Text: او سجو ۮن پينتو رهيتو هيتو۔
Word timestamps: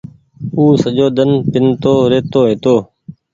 او 0.55 0.63
سجو 0.83 1.07
ۮن 1.17 1.31
پينتو 1.51 1.93
رهيتو 2.11 2.41
هيتو۔ 2.49 2.75